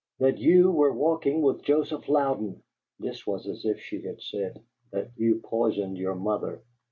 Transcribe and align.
"That 0.17 0.39
you 0.39 0.71
were 0.71 0.91
walking 0.91 1.43
with 1.43 1.61
Joseph 1.61 2.09
Louden!" 2.09 2.63
(This 2.97 3.27
was 3.27 3.45
as 3.45 3.65
if 3.65 3.79
she 3.79 4.01
had 4.01 4.19
said, 4.19 4.63
"That 4.91 5.11
you 5.15 5.41
poisoned 5.43 5.99
your 5.99 6.15
mother.") 6.15 6.63